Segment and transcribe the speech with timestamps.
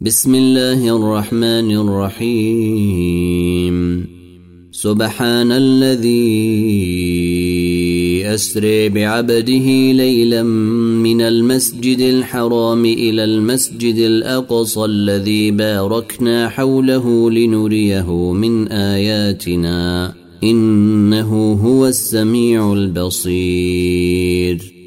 [0.00, 3.76] بسم الله الرحمن الرحيم.
[4.72, 6.26] سبحان الذي
[8.26, 10.42] اسري بعبده ليلا
[11.02, 20.14] من المسجد الحرام إلى المسجد الأقصى الذي باركنا حوله لنريه من آياتنا.
[20.44, 24.75] إنه هو السميع البصير.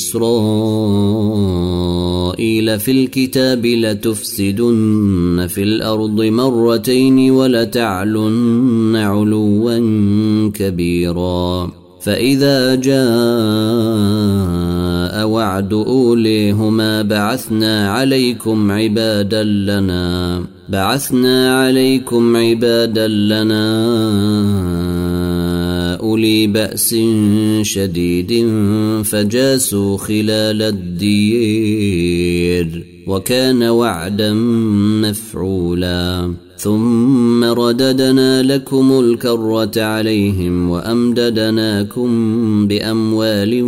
[0.00, 1.60] إسرائيل
[2.80, 9.78] في الكتاب لتفسدن في الأرض مرتين ولتعلن علوا
[10.54, 11.70] كبيرا.
[12.00, 13.00] فإذا جاء
[15.28, 23.90] وعد أوليهما بعثنا عليكم عبادا لنا بعثنا عليكم عبادا لنا
[26.10, 26.96] أولي بأس
[27.62, 28.48] شديد
[29.04, 32.26] فجاسوا خلال الدير
[33.06, 34.32] وكان وعدا
[35.02, 36.34] مفعولا.
[36.56, 42.08] ثم رددنا لكم الكرة عليهم وأمددناكم
[42.66, 43.62] بأموال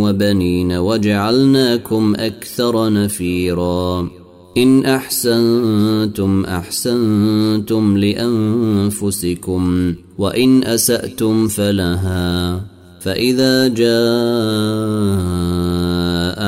[0.00, 4.25] وبنين وجعلناكم أكثر نفيراً.
[4.56, 12.60] إن أحسنتم أحسنتم لأنفسكم وإن أسأتم فلها
[13.00, 13.86] فإذا جاء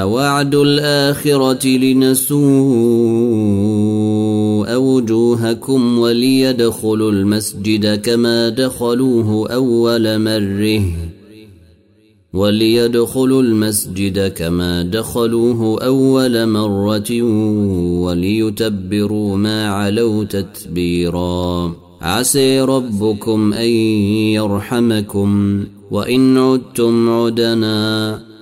[0.06, 2.38] وعد الآخرة لنسوء
[4.74, 11.07] وجوهكم وليدخلوا المسجد كما دخلوه أول مره
[12.32, 17.22] وليدخلوا المسجد كما دخلوه أول مرة
[18.02, 21.74] وليتبروا ما علوا تتبيرا.
[22.00, 23.68] عسي ربكم أن
[24.38, 28.27] يرحمكم وإن عدتم عدنا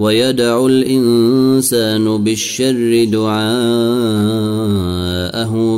[0.00, 3.40] ويدع الإنسان بالشر دعاءه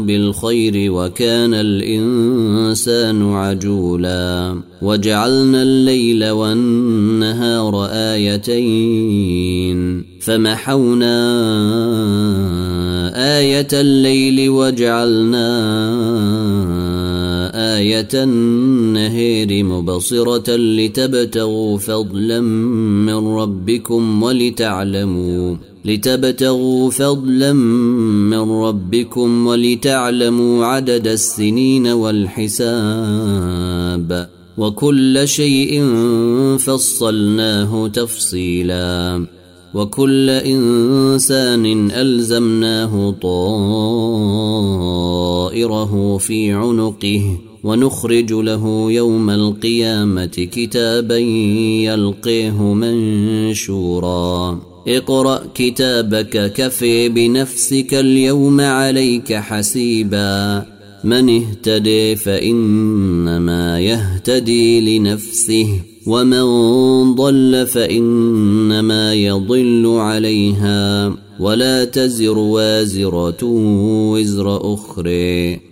[0.06, 4.60] بالخير وكان الإنسان عجولا.
[4.82, 9.32] وجعلنا الليل والنهار آيتين.
[10.20, 11.18] فمحونا
[13.38, 15.42] آية الليل وجعلنا
[17.82, 27.52] آية النهير مبصرة لتبتغوا فضلا من ربكم ولتعلموا لتبتغوا فضلا
[28.32, 32.68] من ربكم ولتعلموا عدد السنين والحساب
[34.58, 35.84] وكل شيء
[36.58, 39.26] فصلناه تفصيلا
[39.74, 43.48] وكل إنسان ألزمناه طائره
[46.18, 51.18] في عنقه ونخرج له يوم القيامة كتابا
[51.86, 54.58] يلقيه منشورا.
[54.88, 60.66] اقرأ كتابك كفي بنفسك اليوم عليك حسيبا.
[61.04, 65.68] من اهتدي فإنما يهتدي لنفسه
[66.06, 66.44] ومن
[67.14, 71.14] ضل فإنما يضل عليها.
[71.40, 73.44] ولا تزر وازرة
[74.12, 75.71] وزر أخرى.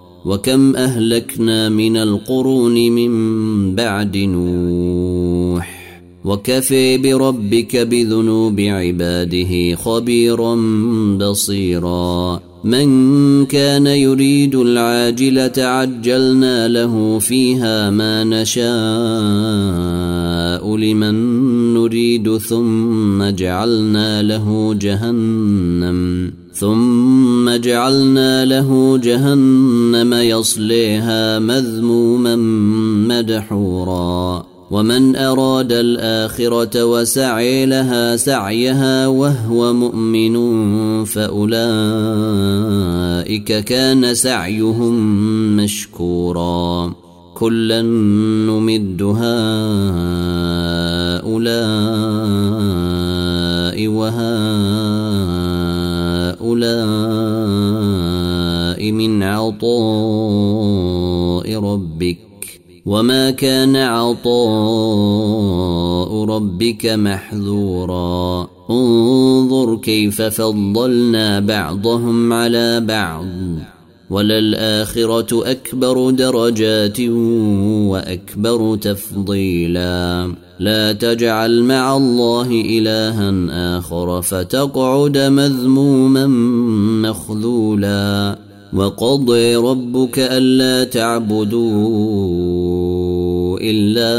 [0.25, 5.81] وكم أهلكنا من القرون من بعد نوح.
[6.25, 10.55] وكفي بربك بذنوب عباده خبيرا
[11.17, 12.41] بصيرا.
[12.63, 18.71] من كان يريد العاجلة عجلنا له فيها ما نشاء
[20.77, 21.13] لمن
[21.73, 26.40] نريد ثم جعلنا له جهنم.
[26.61, 32.35] ثم جعلنا له جهنم يصليها مذموما
[33.09, 34.45] مدحورا.
[34.71, 40.35] ومن أراد الآخرة وسعي لها سعيها وهو مؤمن
[41.05, 41.49] فأولئك
[43.63, 44.95] كان سعيهم
[45.57, 46.93] مشكورا.
[47.33, 49.21] كلا نمد هؤلاء
[53.87, 55.20] وهؤلاء
[58.91, 62.17] من عطاء ربك.
[62.85, 68.47] وما كان عطاء ربك محذورا.
[68.69, 73.25] انظر كيف فضلنا بعضهم على بعض.
[74.09, 77.01] وللآخرة أكبر درجات
[77.89, 80.33] وأكبر تفضيلا.
[80.61, 83.33] لا تجعل مع الله إلها
[83.77, 86.27] آخر فتقعد مذموما
[87.09, 88.37] مخذولا
[88.73, 91.69] وقضي ربك ألا تعبدوا
[93.61, 94.13] إلا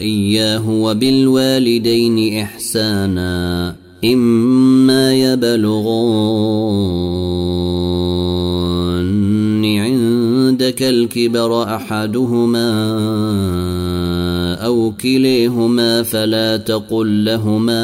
[0.00, 3.74] إياه وبالوالدين إحسانا
[4.04, 6.46] إما يبلغن
[10.66, 12.70] عندك الكبر أحدهما
[14.54, 17.82] أو كليهما فلا تقل لهما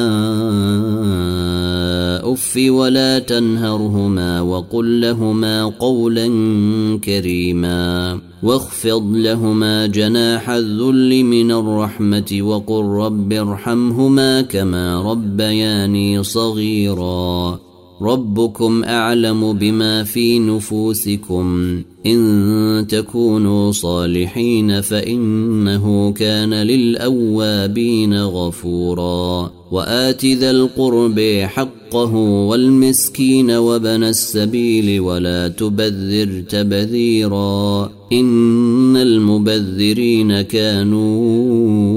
[2.32, 6.28] أف ولا تنهرهما وقل لهما قولا
[7.04, 17.58] كريما واخفض لهما جناح الذل من الرحمة وقل رب ارحمهما كما ربياني صغيرا
[18.02, 21.78] ربكم أعلم بما في نفوسكم.
[22.06, 29.50] إن تكونوا صالحين فإنه كان للأوابين غفورا.
[29.72, 37.90] وآت ذا القرب حقه والمسكين وبن السبيل ولا تبذر تبذيرا.
[38.12, 41.91] إن المبذرين كانوا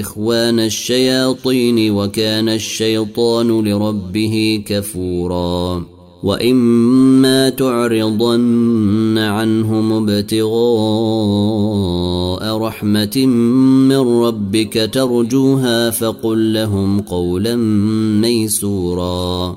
[0.00, 5.86] إخوان الشياطين وكان الشيطان لربه كفورا
[6.22, 10.54] وإما تعرضن عنهم ابتغاء
[12.58, 13.26] رحمة
[13.88, 17.56] من ربك ترجوها فقل لهم قولا
[18.20, 19.56] ميسورا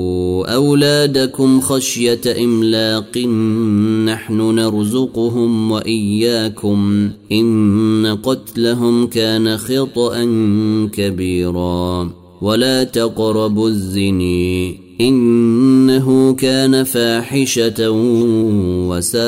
[0.45, 3.17] أولادكم خشية إملاق
[4.05, 10.23] نحن نرزقهم وإياكم إن قتلهم كان خطأ
[10.93, 12.11] كبيرا
[12.41, 17.91] ولا تقربوا الزني إنه كان فاحشة
[18.89, 19.21] وساء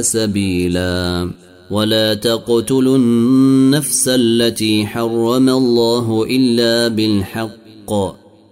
[0.00, 1.30] سبيلا
[1.70, 8.25] ولا تقتلوا النفس التي حرم الله إلا بالحق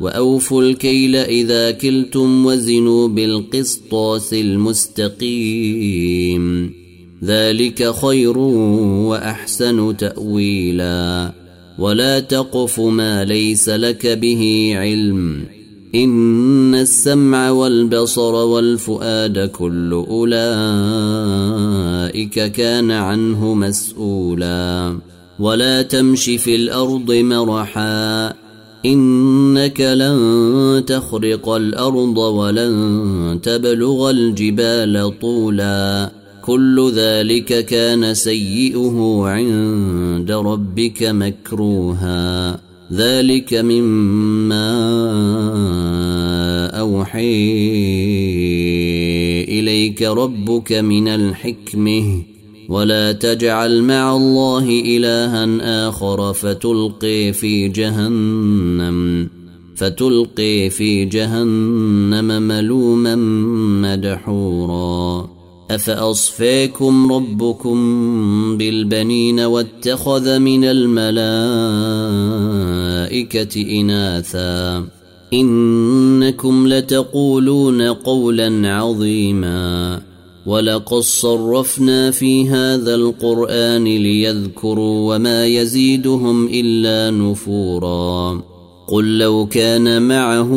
[0.00, 5.60] وأوفوا الكيل إذا كلتم وزنوا بالقسطاس المستقيم.
[7.24, 11.32] ذلك خير وأحسن تأويلا.
[11.78, 15.44] ولا تقف ما ليس لك به علم.
[15.94, 20.42] إن السمع والبصر والفؤاد كل أولئك
[22.52, 24.98] كان عنه مسؤولا.
[25.38, 28.39] ولا تمش في الأرض مرحا.
[28.86, 36.10] إنك لن تخرق الأرض ولن تبلغ الجبال طولا.
[36.42, 42.60] كل ذلك كان سيئه عند ربك مكروها.
[42.92, 44.70] ذلك مما
[46.66, 47.50] أوحي
[49.48, 52.29] إليك ربك من الحكمة.
[52.70, 59.28] ولا تجعل مع الله إلها آخر فتلقي في جهنم
[59.76, 63.14] فتلقي في جهنم ملوما
[63.82, 65.30] مدحورا.
[65.70, 67.78] افاصفاكم ربكم
[68.58, 71.40] بالبنين واتخذ من الملائكة
[73.80, 74.84] إناثا؟
[75.32, 80.09] إنكم لتقولون قولا عظيما.
[80.46, 88.42] ولقد صرفنا في هذا القرآن ليذكروا وما يزيدهم إلا نفورا.
[88.88, 90.50] قل لو كان معه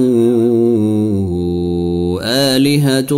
[2.24, 3.12] آلهة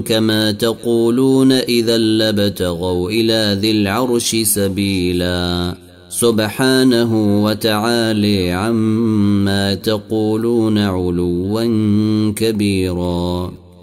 [0.00, 5.74] كما تقولون إذا لابتغوا إلى ذي العرش سبيلا.
[6.08, 11.64] سبحانه وتعالي عما تقولون علوا
[12.36, 13.63] كبيرا.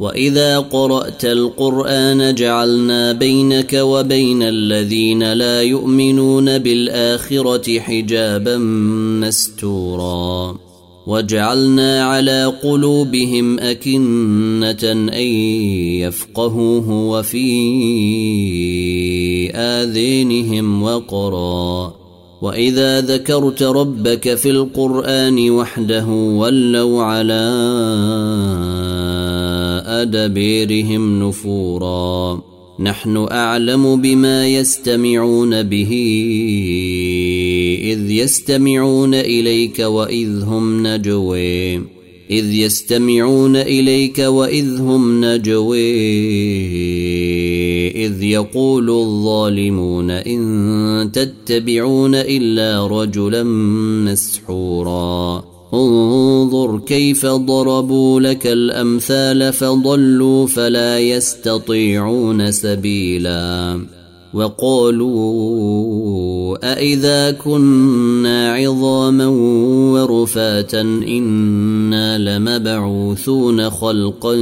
[0.00, 8.56] واذا قرات القران جعلنا بينك وبين الذين لا يؤمنون بالاخره حجابا
[9.20, 10.56] مستورا
[11.06, 15.08] وجعلنا على قلوبهم اكنه ان
[16.00, 17.50] يفقهوه وفي
[19.54, 21.94] اذينهم وقرا
[22.42, 27.40] واذا ذكرت ربك في القران وحده ولوا على
[30.02, 32.42] أدبيرهم نفورا.
[32.80, 35.92] نحن أعلم بما يستمعون به
[37.82, 41.74] إذ يستمعون إليك وإذ هم نجوي
[42.30, 45.90] إذ يستمعون إليك وإذ هم نجوي
[48.06, 53.42] إذ يقول الظالمون إن تتبعون إلا رجلا
[54.04, 55.49] مسحورا.
[55.74, 63.80] انظر كيف ضربوا لك الأمثال فضلوا فلا يستطيعون سبيلا
[64.34, 65.50] وقالوا
[66.72, 69.26] أإذا كنا عظاما
[69.92, 74.34] ورفاتا إنا لمبعوثون خلقا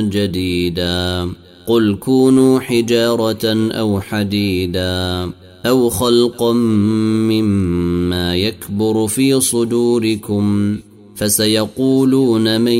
[0.00, 1.28] جديدا
[1.66, 5.30] قل كونوا حجارة أو حديدا
[5.66, 10.76] أو خلقا مما يكبر في صدوركم
[11.16, 12.78] فسيقولون من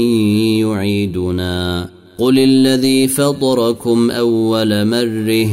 [0.63, 5.51] يعيدنا قل الذي فطركم أول مره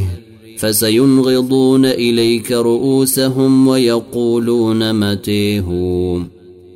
[0.57, 5.65] فسينغضون إليك رؤوسهم ويقولون متيه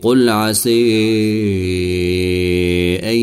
[0.01, 0.79] قل عسي
[3.03, 3.18] أن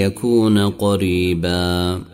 [0.00, 2.13] يكون قريباً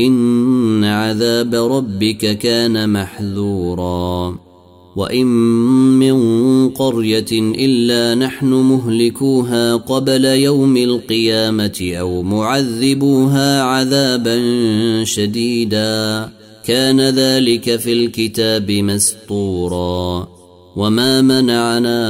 [0.00, 4.38] إن عذاب ربك كان محذورا.
[4.96, 5.26] وإن
[5.98, 14.40] من قرية إلا نحن مهلكوها قبل يوم القيامة أو معذبوها عذابا
[15.04, 16.28] شديدا.
[16.64, 20.28] كان ذلك في الكتاب مسطورا.
[20.76, 22.00] وما منعنا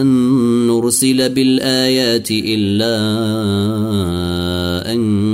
[0.00, 0.06] أن
[0.66, 2.96] نرسل بالآيات إلا
[4.92, 5.33] أن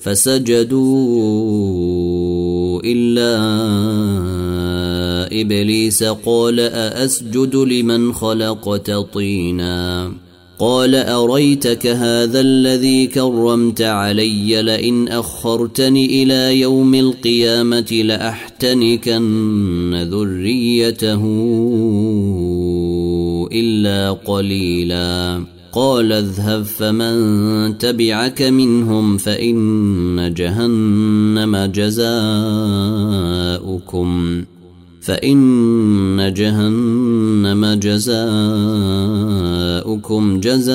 [0.00, 1.20] فسجدوا
[2.84, 3.40] إلا
[5.40, 6.02] إبليس.
[6.02, 10.12] قال أأسجد لمن خلقت طينا؟
[10.58, 19.28] قال أريتك هذا الذي كرمت علي لئن أخرتني إلى يوم القيامة لأحتنكن
[20.10, 21.22] ذريته
[23.52, 25.44] إلا قليلا.
[25.72, 32.10] قال اذهب فمن تبعك منهم فإن جهنم جزاؤكم.
[35.02, 38.20] فإن جهنم جزاؤكم
[40.40, 40.70] جزاء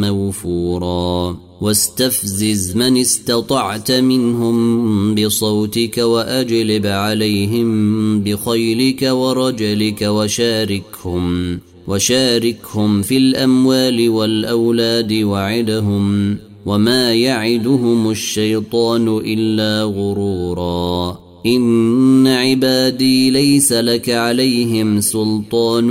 [0.00, 1.36] موفورا.
[1.60, 11.58] واستفزز من استطعت منهم بصوتك وأجلب عليهم بخيلك ورجلك وشاركهم.
[11.88, 21.18] وشاركهم في الأموال والأولاد وعدهم وما يعدهم الشيطان إلا غرورا.
[21.46, 25.90] إن عبادي ليس لك عليهم سلطان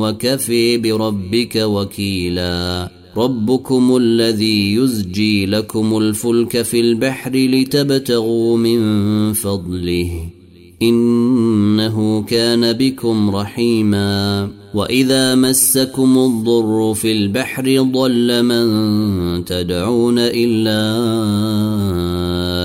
[0.00, 2.90] وكفي بربك وكيلا.
[3.16, 10.26] ربكم الذي يزجي لكم الفلك في البحر لتبتغوا من فضله.
[10.82, 14.59] إنه كان بكم رحيما.
[14.74, 20.82] واذا مسكم الضر في البحر ضل من تدعون الا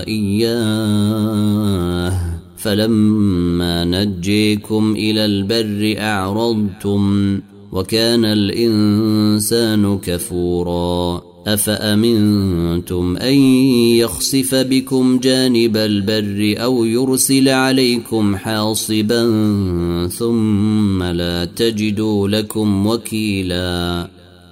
[0.07, 1.55] اياه
[2.57, 7.39] فلما نجيكم إلى البر اعرضتم
[7.71, 13.33] وكان الانسان كفورا أفأمنتم أن
[13.97, 19.23] يخسف بكم جانب البر أو يرسل عليكم حاصبا
[20.07, 24.07] ثم لا تجدوا لكم وكيلا؟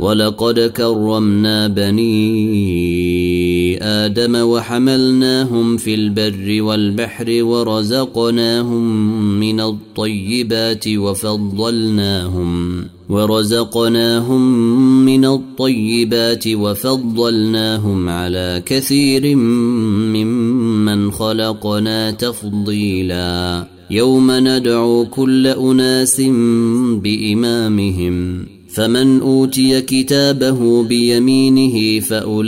[0.00, 2.10] ولقد كرمنا بني
[3.84, 8.84] آدم وحملناهم في البر والبحر ورزقناهم
[9.40, 14.42] من الطيبات وفضلناهم ورزقناهم
[15.04, 23.66] من الطيبات وفضلناهم على كثير ممن خلقنا تفضيلا.
[23.90, 26.20] يوم ندعو كل أناس
[26.94, 28.46] بإمامهم.
[28.74, 32.44] فمن أوتي كتابه بيمينه فأولئك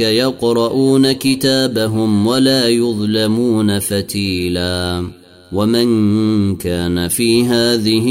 [0.00, 5.06] يقرؤون كتابهم ولا يظلمون فتيلا.
[5.52, 8.06] ومن كان في هذه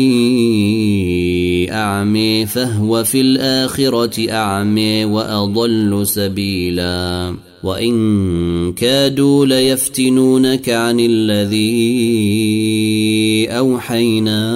[1.71, 7.36] اعمي فهو في الآخرة اعمي وأضل سبيلا.
[7.63, 11.65] وإن كادوا ليفتنونك عن الذي
[13.50, 14.56] أوحينا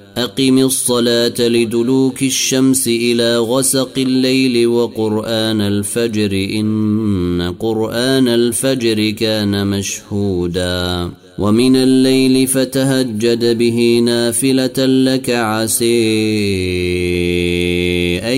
[0.17, 11.09] أقم الصلاة لدلوك الشمس إلى غسق الليل وقرآن الفجر إن قرآن الفجر كان مشهودا.
[11.39, 15.87] ومن الليل فتهجد به نافلة لك عسي
[18.19, 18.37] أن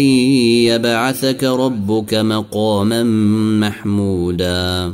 [0.70, 3.04] يبعثك ربك مقاما
[3.60, 4.94] محمودا.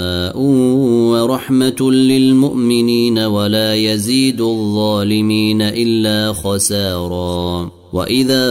[1.11, 7.71] ورحمة للمؤمنين ولا يزيد الظالمين إلا خسارا.
[7.93, 8.47] وإذا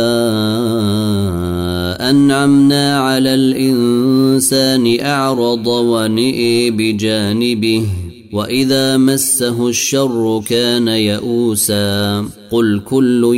[2.10, 7.86] أنعمنا على الإنسان أعرض ونئي بجانبه
[8.32, 12.24] وإذا مسه الشر كان يئوسا.
[12.50, 13.34] قل كل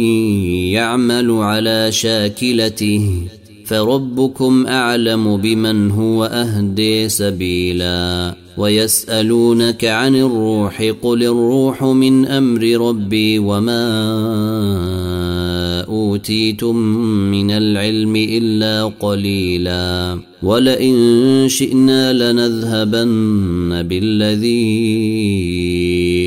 [0.75, 3.11] يعمل على شاكلته
[3.67, 8.42] فربكم أعلم بمن هو أهدي سبيلا.
[8.57, 13.83] ويسألونك عن الروح قل الروح من أمر ربي وما
[15.89, 16.77] أوتيتم
[17.31, 24.53] من العلم إلا قليلا ولئن شئنا لنذهبن بالذي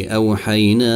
[0.09, 0.95] أوحينا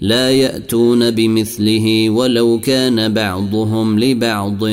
[0.00, 4.64] لا يأتون بمثله ولو كان بعضهم لبعض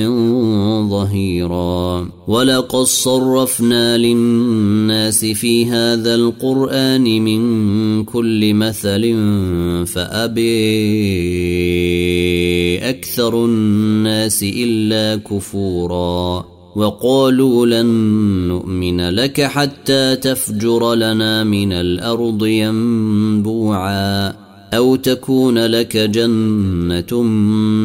[0.90, 2.10] ظهيرا.
[2.28, 9.02] ولقد صرفنا للناس في هذا القرآن من كل مثل
[9.88, 10.44] فأبي
[12.90, 16.46] أكثر الناس إلا كفورا.
[16.76, 17.86] وقالوا لن
[18.48, 24.43] نؤمن لك حتى تفجر لنا من الأرض ينبوعا.
[24.74, 27.22] أو تكون لك جنة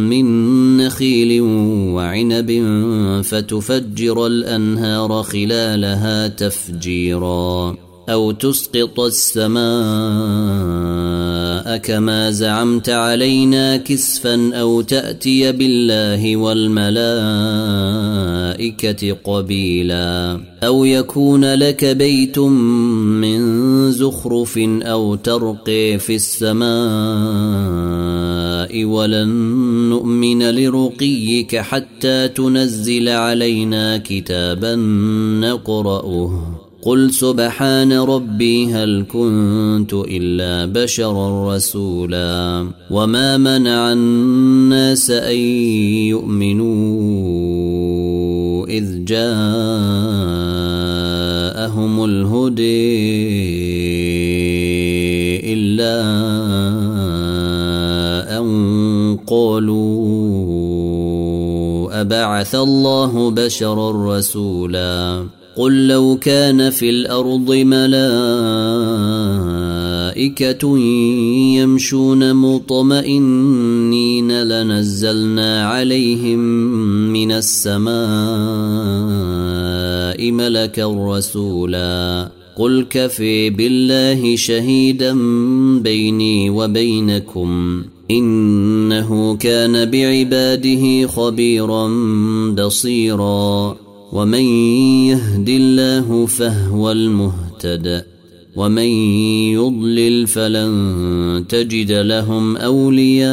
[0.09, 0.27] من
[0.77, 1.41] نخيل
[1.95, 2.51] وعنب
[3.25, 7.77] فتفجر الأنهار خلالها تفجيرا
[8.09, 9.59] أو تسقط السماء
[11.77, 16.89] كما زعمت علينا كسفا أو تاتي بالله والملائكه
[19.25, 26.69] قبيلا أو يكون لك بيت من زخرف أو ترقي في السماء
[28.85, 29.29] ولن
[29.89, 34.75] نؤمن لرقيك حتى تنزل علينا كتابا
[35.41, 45.39] نقراه قل سبحان ربي هل كنت الا بشرا رسولا وما منع الناس ان
[46.15, 46.69] يؤمنوا
[48.67, 49.25] اذ جاءهم
[52.05, 52.89] الهدي
[55.53, 55.99] الا
[58.39, 59.89] ان قالوا
[62.01, 67.99] ابعث الله بشرا رسولا قل لو كان في الأرض ملائكة
[71.59, 76.39] يمشون مطمئنين لنزلنا عليهم
[77.13, 77.99] من السماء
[80.31, 82.31] ملكا رسولا.
[82.57, 85.17] قل كفي بالله شهيدا
[85.83, 87.83] بيني وبينكم.
[88.11, 91.89] إنه كان بعباده خبيرا
[92.59, 93.88] بصيرا.
[94.13, 94.45] ومن
[95.05, 98.05] يهد الله فهو المهتد
[98.57, 98.89] ومن
[99.53, 103.29] يضلل فلن تجد لهم أولياء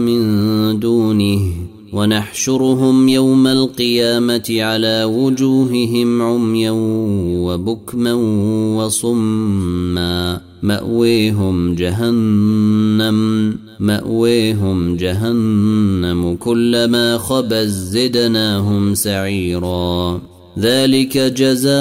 [0.00, 0.20] من
[0.80, 1.40] دونه
[1.92, 6.70] ونحشرهم يوم القيامة على وجوههم عميا
[7.40, 8.14] وبكما
[8.76, 20.20] وصما مأويهم جهنم مأويهم جهنم كلما خبت زدناهم سعيرا.
[20.58, 21.80] ذلك جزاؤهم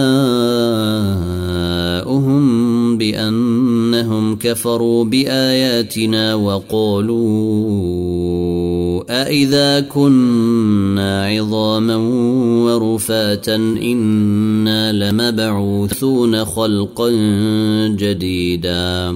[2.98, 7.20] بأنهم كفروا بآياتنا وقالوا
[9.10, 11.96] أإذا كنا عظاما
[12.66, 17.10] ورفاتا إنا لمبعوثون خلقا
[17.88, 19.16] جديدا.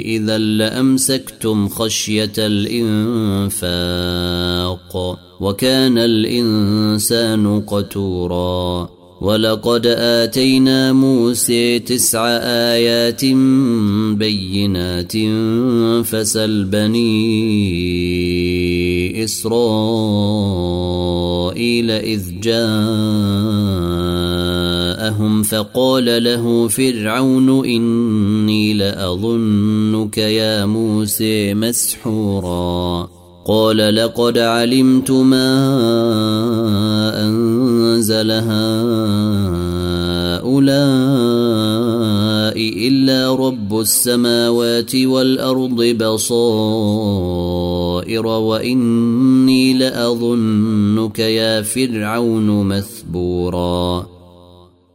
[0.00, 3.64] إذا لأمسكتم خشية الإنفاق
[5.40, 8.88] وكان الإنسان قتورا
[9.20, 13.24] ولقد آتينا موسى تسع آيات
[14.14, 15.12] بينات
[16.06, 17.64] فسل بني
[19.24, 19.90] إسرائيل
[21.90, 22.40] إذ
[25.04, 33.08] جاءهم فقال له فرعون إني لأظنك يا موسى مسحورا.
[33.46, 35.46] قال لقد علمت ما
[37.20, 38.54] أنزل هؤلاء
[42.88, 46.26] إلا رب السماوات والأرض بصائر
[48.26, 54.13] وإني لأظنك يا فرعون مثبوراً.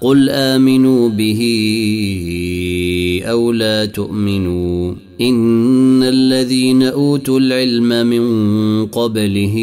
[0.00, 1.40] قل امنوا به
[3.24, 9.54] أو لا تؤمنوا ان الذين اوتوا العلم من قبله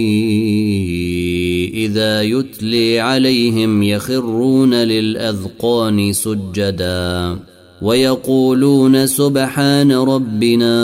[1.73, 7.37] اذا يتلي عليهم يخرون للاذقان سجدا
[7.81, 10.75] ويقولون سبحان ربنا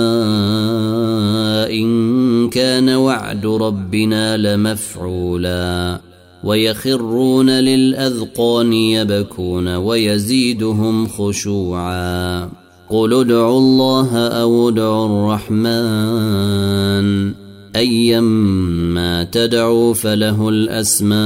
[1.70, 6.11] ان كان وعد ربنا لمفعولا
[6.44, 12.50] ويخرون للأذقان يبكون ويزيدهم خشوعا.
[12.90, 17.34] قل ادعوا الله أو ادعوا الرحمن.
[17.76, 21.22] ايما تدعوا فله الأسماء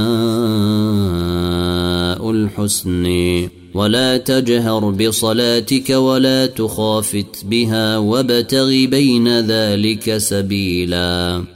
[2.30, 3.06] الحسن.
[3.74, 11.55] ولا تجهر بصلاتك ولا تخافت بها وابتغ بين ذلك سبيلا.